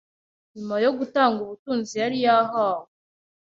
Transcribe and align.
nyuma 0.55 0.75
yo 0.85 0.91
gutanga 0.97 1.37
ubutunzi 1.41 1.93
yari 2.01 2.17
yahawe 2.25 2.87